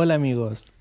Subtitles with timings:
[0.00, 0.72] Hola amigos,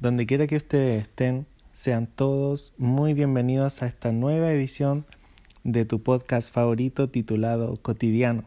[0.00, 5.04] donde quiera que ustedes estén, sean todos muy bienvenidos a esta nueva edición
[5.64, 8.44] de tu podcast favorito titulado Cotidiano.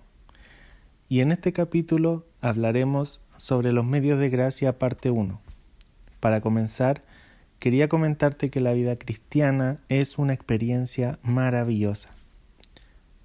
[1.08, 5.40] Y en este capítulo hablaremos sobre los medios de gracia parte 1.
[6.20, 7.04] Para comenzar,
[7.60, 12.10] quería comentarte que la vida cristiana es una experiencia maravillosa.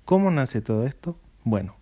[0.05, 1.19] ¿Cómo nace todo esto?
[1.43, 1.75] Bueno,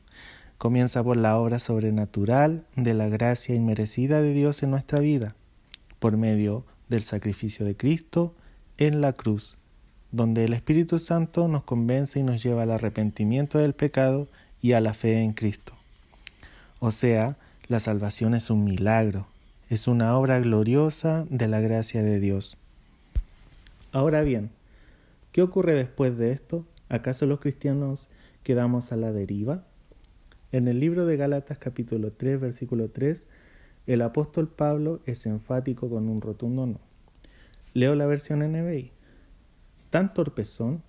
[0.65, 5.37] comienza por la obra sobrenatural de la gracia inmerecida de Dios en nuestra vida,
[5.99, 8.35] por medio del sacrificio de Cristo
[8.79, 9.59] en la cruz,
[10.11, 14.27] donde el Espíritu Santo nos convence y nos lleva al arrepentimiento del pecado
[14.63, 15.75] y a la fe en Cristo.
[16.79, 17.37] O sea,
[17.69, 19.27] la salvación es un milagro,
[19.69, 22.57] es una obra gloriosa de la gracia de Dios.
[23.93, 24.49] Ahora bien,
[25.31, 26.65] ¿qué ocurre después de esto?
[26.89, 28.09] ¿Acaso los cristianos
[28.43, 29.63] quedamos a la deriva?
[30.53, 33.27] En el libro de Gálatas capítulo 3 versículo 3,
[33.87, 36.81] el apóstol Pablo es enfático con un rotundo no.
[37.75, 38.93] Leo la versión NBI.
[39.91, 40.83] Tan torpezón,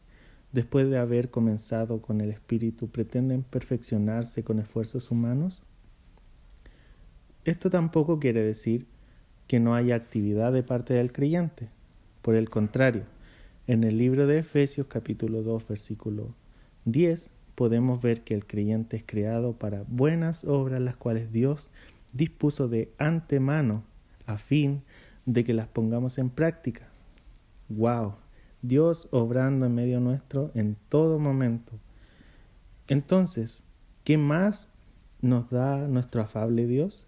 [0.51, 5.61] después de haber comenzado con el Espíritu, pretenden perfeccionarse con esfuerzos humanos.
[7.43, 8.85] Esto tampoco quiere decir
[9.47, 11.69] que no haya actividad de parte del creyente.
[12.21, 13.03] Por el contrario,
[13.67, 16.33] en el libro de Efesios capítulo 2 versículo
[16.85, 21.71] 10 podemos ver que el creyente es creado para buenas obras las cuales Dios
[22.13, 23.83] dispuso de antemano
[24.25, 24.83] a fin
[25.25, 26.89] de que las pongamos en práctica.
[27.69, 28.15] ¡Wow!
[28.61, 31.73] Dios obrando en medio nuestro en todo momento.
[32.87, 33.63] Entonces,
[34.03, 34.69] ¿qué más
[35.21, 37.05] nos da nuestro afable Dios?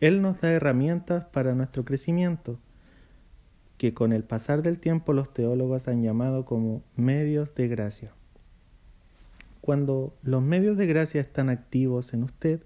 [0.00, 2.58] Él nos da herramientas para nuestro crecimiento,
[3.78, 8.12] que con el pasar del tiempo los teólogos han llamado como medios de gracia.
[9.62, 12.60] Cuando los medios de gracia están activos en usted,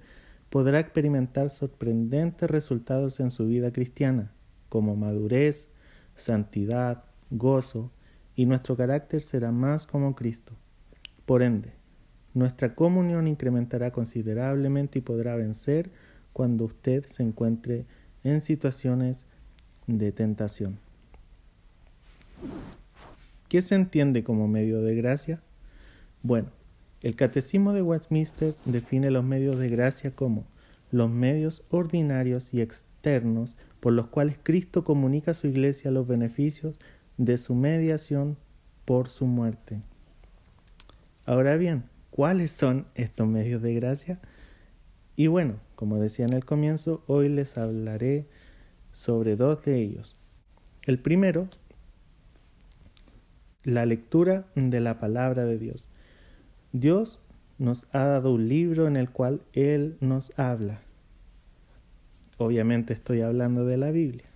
[0.48, 4.33] podrá experimentar sorprendentes resultados en su vida cristiana,
[4.70, 5.69] como madurez,
[6.15, 7.93] santidad, gozo,
[8.34, 10.54] y nuestro carácter será más como Cristo.
[11.26, 11.75] Por ende,
[12.32, 15.91] nuestra comunión incrementará considerablemente y podrá vencer
[16.32, 17.84] cuando usted se encuentre
[18.25, 19.26] en situaciones
[19.87, 20.78] de tentación.
[23.49, 25.43] ¿Qué se entiende como medio de gracia?
[26.22, 26.56] Bueno,
[27.06, 30.44] el Catecismo de Westminster define los medios de gracia como
[30.91, 36.75] los medios ordinarios y externos por los cuales Cristo comunica a su iglesia los beneficios
[37.17, 38.37] de su mediación
[38.84, 39.83] por su muerte.
[41.27, 44.19] Ahora bien, ¿cuáles son estos medios de gracia?
[45.15, 48.27] Y bueno, como decía en el comienzo, hoy les hablaré
[48.93, 50.17] sobre dos de ellos.
[50.83, 51.47] El primero,
[53.62, 55.88] la lectura de la palabra de Dios.
[56.81, 57.19] Dios
[57.56, 60.82] nos ha dado un libro en el cual Él nos habla.
[62.37, 64.26] Obviamente estoy hablando de la Biblia.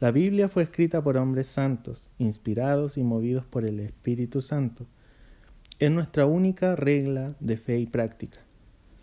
[0.00, 4.86] La Biblia fue escrita por hombres santos, inspirados y movidos por el Espíritu Santo.
[5.78, 8.40] Es nuestra única regla de fe y práctica,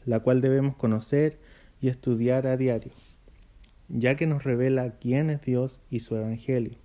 [0.06, 1.40] la cual debemos conocer
[1.82, 2.92] y estudiar a diario,
[3.90, 6.78] ya que nos revela quién es Dios y su Evangelio.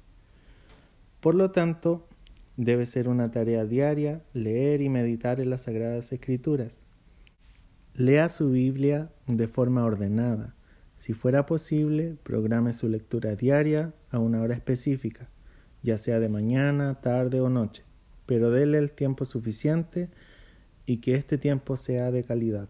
[1.20, 2.08] Por lo tanto,
[2.56, 6.80] Debe ser una tarea diaria leer y meditar en las Sagradas Escrituras.
[7.94, 10.54] Lea su Biblia de forma ordenada.
[10.96, 15.28] Si fuera posible, programe su lectura diaria a una hora específica,
[15.82, 17.82] ya sea de mañana, tarde o noche,
[18.26, 20.10] pero déle el tiempo suficiente
[20.86, 22.69] y que este tiempo sea de calidad.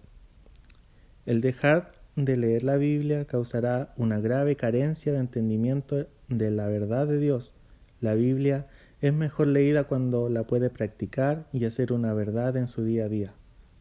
[1.26, 7.06] El dejar de leer la Biblia causará una grave carencia de entendimiento de la verdad
[7.06, 7.54] de Dios.
[8.00, 12.84] La Biblia es mejor leída cuando la puede practicar y hacer una verdad en su
[12.84, 13.34] día a día,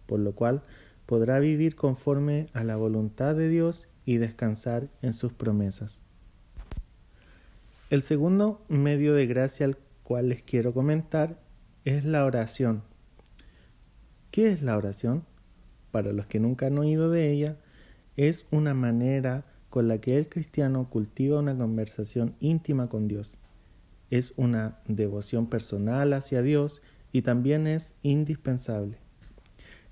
[0.07, 0.63] por lo cual
[1.05, 6.01] podrá vivir conforme a la voluntad de Dios y descansar en sus promesas.
[7.91, 11.39] El segundo medio de gracia al cual les quiero comentar
[11.85, 12.81] es la oración.
[14.31, 15.23] ¿Qué es la oración?
[15.91, 17.57] Para los que nunca han oído de ella,
[18.17, 23.35] es una manera con la que el cristiano cultiva una conversación íntima con Dios
[24.12, 26.81] es una devoción personal hacia Dios
[27.12, 28.98] y también es indispensable.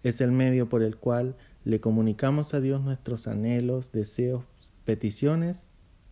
[0.04, 4.44] Es el medio por el cual le comunicamos a Dios nuestros anhelos, deseos,
[4.86, 5.64] peticiones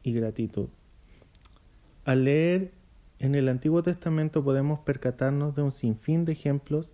[0.03, 0.69] y gratitud.
[2.05, 2.71] Al leer
[3.19, 6.91] en el Antiguo Testamento podemos percatarnos de un sinfín de ejemplos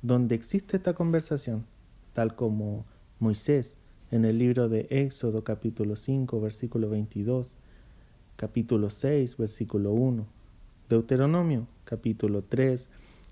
[0.00, 1.66] donde existe esta conversación,
[2.12, 2.86] tal como
[3.18, 3.76] Moisés
[4.12, 7.52] en el libro de Éxodo capítulo 5 versículo 22,
[8.36, 10.26] capítulo 6 versículo 1,
[10.92, 12.90] Deuteronomio capítulo 3,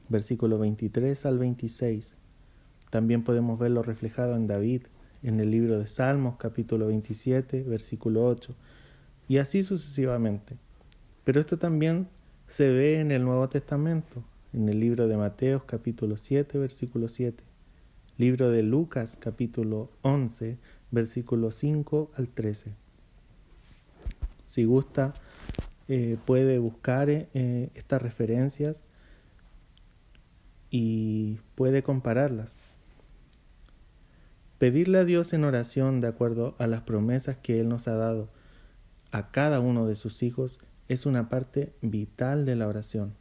[0.09, 2.15] versículo 23 al 26.
[2.89, 4.85] También podemos verlo reflejado en David
[5.23, 8.55] en el libro de Salmos capítulo 27 versículo 8
[9.29, 10.57] y así sucesivamente.
[11.25, 12.09] Pero esto también
[12.47, 14.25] se ve en el Nuevo Testamento,
[14.55, 17.45] en el libro de Mateos capítulo 7 versículo 7,
[18.17, 20.57] libro de Lucas capítulo 11
[20.91, 22.73] versículo 5 al 13.
[24.45, 25.13] Si gusta,
[25.93, 28.85] eh, puede buscar eh, estas referencias
[30.71, 32.57] y puede compararlas.
[34.59, 38.29] Pedirle a Dios en oración de acuerdo a las promesas que Él nos ha dado
[39.11, 43.17] a cada uno de sus hijos es una parte vital de la oración.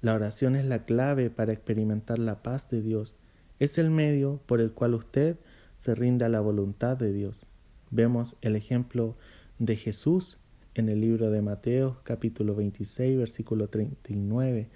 [0.00, 3.14] La oración es la clave para experimentar la paz de Dios.
[3.60, 5.36] Es el medio por el cual usted
[5.76, 7.46] se rinde a la voluntad de Dios.
[7.92, 9.16] Vemos el ejemplo
[9.60, 10.38] de Jesús
[10.78, 14.68] en el libro de Mateo capítulo 26 versículo 39,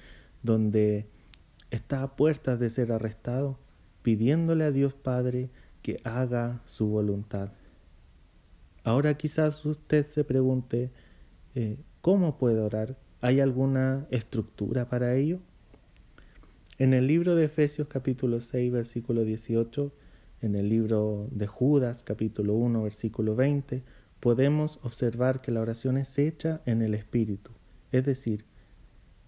[0.43, 1.07] donde
[1.71, 3.57] está a puertas de ser arrestado,
[4.03, 5.49] pidiéndole a Dios Padre
[5.81, 7.53] que haga su voluntad.
[8.83, 10.91] Ahora quizás usted se pregunte,
[11.55, 12.97] eh, ¿cómo puede orar?
[13.21, 15.39] ¿Hay alguna estructura para ello?
[16.79, 19.93] En el libro de Efesios capítulo 6 versículo 18,
[20.41, 23.85] en el libro de Judas capítulo 1 versículo 20,
[24.23, 27.51] podemos observar que la oración es hecha en el Espíritu,
[27.91, 28.45] es decir,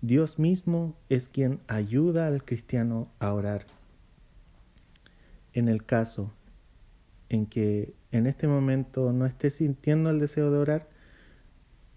[0.03, 3.67] Dios mismo es quien ayuda al cristiano a orar.
[5.53, 6.33] En el caso
[7.29, 10.89] en que en este momento no esté sintiendo el deseo de orar,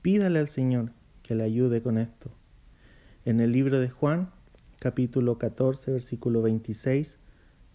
[0.02, 0.92] pídale al Señor
[1.22, 2.32] que le ayude con esto.
[3.26, 4.32] En el libro de Juan,
[4.80, 7.20] capítulo 14, versículo 26,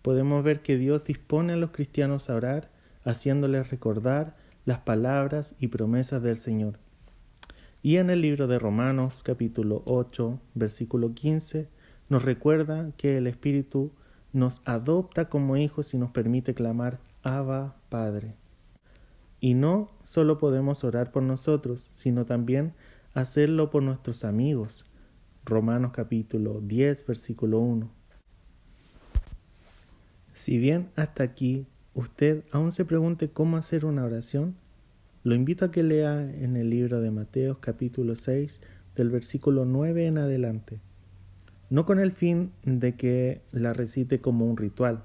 [0.03, 2.73] podemos ver que Dios dispone a los cristianos a orar,
[3.05, 6.79] haciéndoles recordar las palabras y promesas del Señor.
[7.83, 11.69] Y en el libro de Romanos capítulo 8 versículo 15
[12.09, 13.91] nos recuerda que el Espíritu
[14.33, 18.37] nos adopta como hijos y nos permite clamar Abba Padre.
[19.41, 22.75] Y no solo podemos orar por nosotros, sino también
[23.15, 24.85] hacerlo por nuestros amigos.
[25.45, 27.91] Romanos capítulo 10 versículo 1.
[30.33, 34.57] Si bien hasta aquí usted aún se pregunte cómo hacer una oración,
[35.25, 38.61] lo invito a que lea en el libro de Mateo capítulo 6
[38.97, 40.81] del versículo 9 en adelante,
[41.71, 45.05] no con el fin de que la recite como un ritual,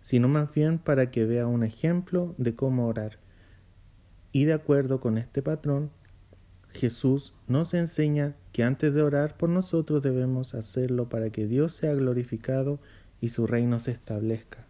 [0.00, 3.18] sino más bien para que vea un ejemplo de cómo orar.
[4.32, 5.90] Y de acuerdo con este patrón,
[6.72, 11.94] Jesús nos enseña que antes de orar por nosotros debemos hacerlo para que Dios sea
[11.94, 12.80] glorificado
[13.20, 14.66] y su reino se establezca.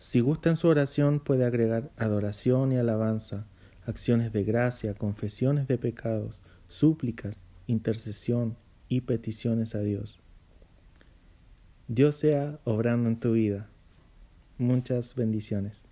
[0.00, 3.44] Si gusta en su oración puede agregar adoración y alabanza,
[3.84, 8.56] acciones de gracia, confesiones de pecados, súplicas, intercesión
[8.88, 10.18] y peticiones a Dios.
[11.86, 13.68] Dios sea obrando en tu vida.
[14.56, 15.84] Muchas bendiciones.